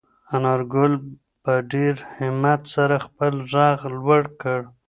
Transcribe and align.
انارګل 0.35 0.93
په 1.43 1.53
ډېر 1.71 1.95
همت 2.15 2.61
سره 2.75 2.95
خپل 3.05 3.33
غږ 3.53 3.77
لوړ 4.03 4.23
کړ. 4.41 4.59